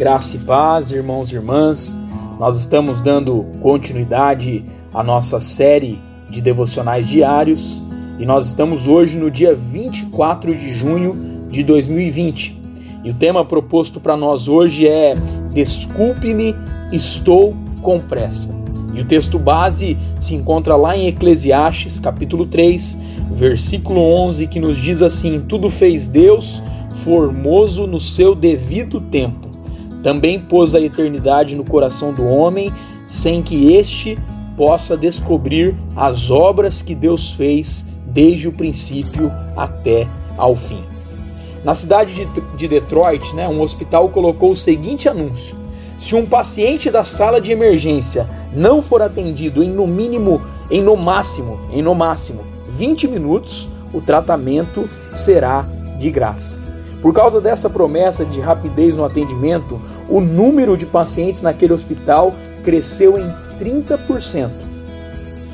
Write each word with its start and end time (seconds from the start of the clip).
Graça 0.00 0.36
e 0.36 0.38
paz, 0.38 0.90
irmãos 0.92 1.30
e 1.30 1.34
irmãs. 1.34 1.94
Nós 2.38 2.58
estamos 2.58 3.02
dando 3.02 3.44
continuidade 3.60 4.64
à 4.94 5.02
nossa 5.02 5.38
série 5.40 5.98
de 6.30 6.40
devocionais 6.40 7.06
diários 7.06 7.82
e 8.18 8.24
nós 8.24 8.46
estamos 8.46 8.88
hoje 8.88 9.18
no 9.18 9.30
dia 9.30 9.54
24 9.54 10.56
de 10.56 10.72
junho 10.72 11.44
de 11.50 11.62
2020. 11.62 12.58
E 13.04 13.10
o 13.10 13.14
tema 13.14 13.44
proposto 13.44 14.00
para 14.00 14.16
nós 14.16 14.48
hoje 14.48 14.88
é 14.88 15.14
Desculpe-me, 15.52 16.56
estou 16.90 17.54
com 17.82 18.00
pressa. 18.00 18.58
E 18.94 19.02
o 19.02 19.04
texto 19.04 19.38
base 19.38 19.98
se 20.18 20.34
encontra 20.34 20.76
lá 20.76 20.96
em 20.96 21.08
Eclesiastes, 21.08 21.98
capítulo 21.98 22.46
3, 22.46 22.98
versículo 23.34 24.00
11, 24.00 24.46
que 24.46 24.60
nos 24.60 24.78
diz 24.78 25.02
assim: 25.02 25.44
Tudo 25.46 25.68
fez 25.68 26.08
Deus 26.08 26.62
formoso 27.04 27.86
no 27.86 28.00
seu 28.00 28.34
devido 28.34 28.98
tempo 28.98 29.49
também 30.02 30.38
pôs 30.38 30.74
a 30.74 30.80
eternidade 30.80 31.54
no 31.54 31.64
coração 31.64 32.12
do 32.12 32.24
homem, 32.24 32.72
sem 33.06 33.42
que 33.42 33.72
este 33.74 34.18
possa 34.56 34.96
descobrir 34.96 35.74
as 35.96 36.30
obras 36.30 36.82
que 36.82 36.94
Deus 36.94 37.32
fez 37.32 37.86
desde 38.06 38.48
o 38.48 38.52
princípio 38.52 39.32
até 39.56 40.06
ao 40.36 40.56
fim. 40.56 40.82
Na 41.64 41.74
cidade 41.74 42.26
de 42.56 42.68
Detroit, 42.68 43.34
né, 43.34 43.46
um 43.48 43.60
hospital 43.60 44.08
colocou 44.08 44.52
o 44.52 44.56
seguinte 44.56 45.08
anúncio: 45.08 45.56
se 45.98 46.14
um 46.14 46.24
paciente 46.24 46.90
da 46.90 47.04
sala 47.04 47.40
de 47.40 47.52
emergência 47.52 48.28
não 48.54 48.80
for 48.80 49.02
atendido 49.02 49.62
em 49.62 49.70
no 49.70 49.86
mínimo, 49.86 50.42
em 50.70 50.80
no 50.80 50.96
máximo, 50.96 51.60
em 51.70 51.82
no 51.82 51.94
máximo 51.94 52.44
20 52.68 53.08
minutos, 53.08 53.68
o 53.92 54.00
tratamento 54.00 54.88
será 55.12 55.66
de 55.98 56.10
graça. 56.10 56.59
Por 57.02 57.14
causa 57.14 57.40
dessa 57.40 57.70
promessa 57.70 58.24
de 58.24 58.40
rapidez 58.40 58.94
no 58.94 59.04
atendimento, 59.04 59.80
o 60.08 60.20
número 60.20 60.76
de 60.76 60.84
pacientes 60.84 61.40
naquele 61.40 61.72
hospital 61.72 62.34
cresceu 62.62 63.18
em 63.18 63.34
30%. 63.58 64.50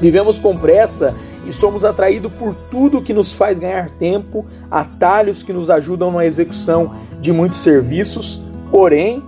Vivemos 0.00 0.38
com 0.38 0.56
pressa 0.56 1.14
e 1.46 1.52
somos 1.52 1.84
atraídos 1.84 2.32
por 2.32 2.54
tudo 2.54 3.02
que 3.02 3.12
nos 3.12 3.32
faz 3.32 3.58
ganhar 3.58 3.90
tempo, 3.90 4.44
atalhos 4.70 5.42
que 5.42 5.52
nos 5.52 5.70
ajudam 5.70 6.10
na 6.10 6.26
execução 6.26 6.92
de 7.20 7.32
muitos 7.32 7.60
serviços, 7.60 8.40
porém 8.70 9.22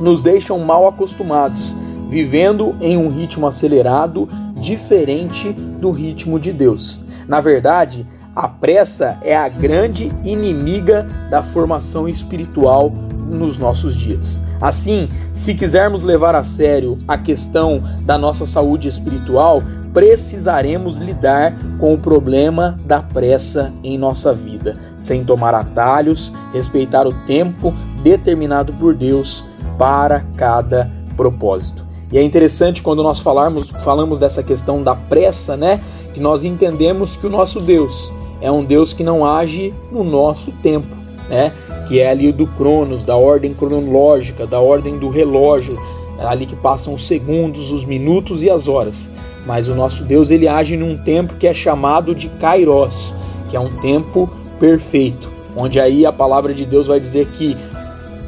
nos 0.00 0.22
deixam 0.22 0.58
mal 0.58 0.88
acostumados, 0.88 1.76
vivendo 2.08 2.74
em 2.80 2.96
um 2.96 3.08
ritmo 3.08 3.46
acelerado, 3.46 4.28
diferente 4.54 5.52
do 5.52 5.90
ritmo 5.90 6.40
de 6.40 6.52
Deus. 6.52 7.00
Na 7.28 7.40
verdade, 7.40 8.06
a 8.34 8.48
pressa 8.48 9.18
é 9.22 9.36
a 9.36 9.48
grande 9.48 10.12
inimiga 10.24 11.06
da 11.30 11.42
formação 11.42 12.08
espiritual 12.08 12.90
nos 12.90 13.56
nossos 13.56 13.96
dias. 13.96 14.42
Assim, 14.60 15.08
se 15.32 15.54
quisermos 15.54 16.02
levar 16.02 16.34
a 16.34 16.44
sério 16.44 16.98
a 17.08 17.16
questão 17.16 17.82
da 18.02 18.18
nossa 18.18 18.46
saúde 18.46 18.88
espiritual, 18.88 19.62
precisaremos 19.92 20.98
lidar 20.98 21.54
com 21.78 21.94
o 21.94 21.98
problema 21.98 22.78
da 22.84 23.00
pressa 23.00 23.72
em 23.82 23.96
nossa 23.96 24.32
vida, 24.34 24.76
sem 24.98 25.24
tomar 25.24 25.54
atalhos, 25.54 26.32
respeitar 26.52 27.06
o 27.06 27.14
tempo 27.26 27.74
determinado 28.02 28.72
por 28.74 28.94
Deus 28.94 29.44
para 29.78 30.20
cada 30.36 30.90
propósito. 31.16 31.86
E 32.12 32.18
é 32.18 32.22
interessante 32.22 32.82
quando 32.82 33.02
nós 33.02 33.20
falarmos, 33.20 33.70
falamos 33.84 34.18
dessa 34.18 34.42
questão 34.42 34.82
da 34.82 34.94
pressa, 34.94 35.56
né? 35.56 35.80
Que 36.12 36.18
nós 36.18 36.42
entendemos 36.42 37.14
que 37.14 37.26
o 37.26 37.30
nosso 37.30 37.60
Deus, 37.60 38.12
é 38.40 38.50
um 38.50 38.64
Deus 38.64 38.92
que 38.92 39.04
não 39.04 39.24
age 39.24 39.74
no 39.90 40.02
nosso 40.02 40.52
tempo, 40.62 40.94
né? 41.28 41.52
Que 41.86 42.00
é 42.00 42.10
ali 42.10 42.32
do 42.32 42.46
Cronos, 42.46 43.02
da 43.02 43.16
ordem 43.16 43.52
cronológica, 43.52 44.46
da 44.46 44.60
ordem 44.60 44.98
do 44.98 45.08
relógio, 45.08 45.78
é 46.18 46.24
ali 46.24 46.46
que 46.46 46.56
passam 46.56 46.94
os 46.94 47.06
segundos, 47.06 47.70
os 47.70 47.84
minutos 47.84 48.42
e 48.42 48.50
as 48.50 48.68
horas. 48.68 49.10
Mas 49.46 49.68
o 49.68 49.74
nosso 49.74 50.04
Deus 50.04 50.30
ele 50.30 50.46
age 50.46 50.76
num 50.76 50.96
tempo 50.96 51.34
que 51.34 51.46
é 51.46 51.54
chamado 51.54 52.14
de 52.14 52.28
Kairos, 52.28 53.14
que 53.48 53.56
é 53.56 53.60
um 53.60 53.76
tempo 53.80 54.30
perfeito, 54.58 55.30
onde 55.56 55.80
aí 55.80 56.04
a 56.04 56.12
palavra 56.12 56.52
de 56.52 56.66
Deus 56.66 56.86
vai 56.86 57.00
dizer 57.00 57.26
que 57.28 57.56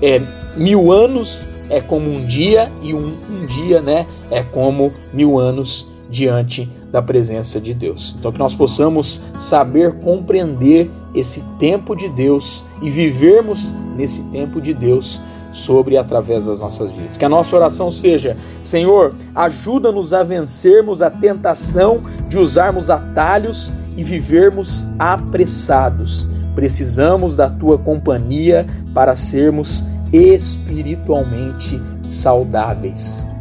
é 0.01 0.21
mil 0.57 0.91
anos 0.91 1.47
é 1.69 1.81
como 1.81 2.11
um 2.11 2.27
dia 2.27 2.71
e 2.83 2.93
um, 2.93 3.13
um 3.31 3.47
dia, 3.47 3.81
né, 3.81 4.07
é 4.31 4.43
como 4.43 4.93
mil 5.13 5.39
anos 5.39 5.87
diante 6.11 6.69
da 6.93 7.01
presença 7.01 7.59
de 7.59 7.73
Deus. 7.73 8.15
Então, 8.19 8.31
que 8.31 8.39
nós 8.39 8.55
possamos 8.55 9.23
saber 9.39 9.95
compreender 9.95 10.91
esse 11.15 11.43
tempo 11.59 11.97
de 11.97 12.09
Deus 12.09 12.63
e 12.83 12.91
vivermos 12.91 13.73
nesse 13.97 14.23
tempo 14.25 14.61
de 14.61 14.75
Deus 14.75 15.19
sobre 15.53 15.95
e 15.95 15.99
através 15.99 16.47
das 16.47 16.61
nossas 16.61 16.91
vidas. 16.91 17.17
Que 17.17 17.25
a 17.25 17.29
nossa 17.29 17.57
oração 17.57 17.91
seja: 17.91 18.37
Senhor, 18.63 19.15
ajuda-nos 19.35 20.13
a 20.13 20.23
vencermos 20.23 21.03
a 21.03 21.11
tentação 21.11 22.03
de 22.29 22.39
usarmos 22.39 22.91
atalhos 22.91 23.73
e 23.97 24.05
vivermos 24.05 24.85
apressados. 24.99 26.29
Precisamos 26.55 27.35
da 27.35 27.49
tua 27.49 27.79
companhia 27.79 28.67
para 28.95 29.17
sermos 29.17 29.85
espiritualmente 30.13 31.81
saudáveis. 32.07 33.32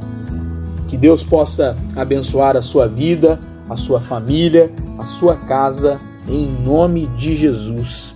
Que 0.91 0.97
Deus 0.97 1.23
possa 1.23 1.77
abençoar 1.95 2.57
a 2.57 2.61
sua 2.61 2.85
vida, 2.85 3.39
a 3.69 3.77
sua 3.77 4.01
família, 4.01 4.69
a 4.99 5.05
sua 5.05 5.37
casa, 5.37 6.01
em 6.27 6.51
nome 6.51 7.07
de 7.15 7.33
Jesus. 7.33 8.13